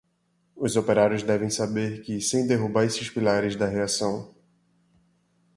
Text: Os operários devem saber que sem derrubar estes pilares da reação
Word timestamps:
Os 0.55 0.75
operários 0.77 1.21
devem 1.21 1.51
saber 1.51 2.01
que 2.01 2.19
sem 2.19 2.47
derrubar 2.47 2.85
estes 2.85 3.07
pilares 3.11 3.55
da 3.55 3.67
reação 3.67 4.33